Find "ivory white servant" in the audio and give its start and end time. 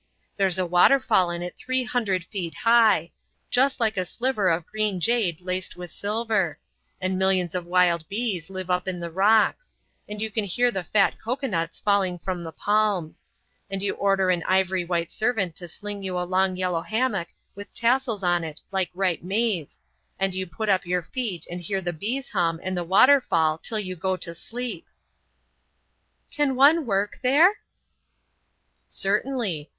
14.47-15.55